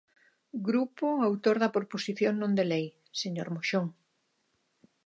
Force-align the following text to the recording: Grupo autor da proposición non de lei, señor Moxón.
Grupo 0.67 1.07
autor 1.27 1.55
da 1.63 1.73
proposición 1.77 2.33
non 2.37 2.51
de 2.57 2.65
lei, 2.71 2.87
señor 3.21 3.47
Moxón. 3.55 3.85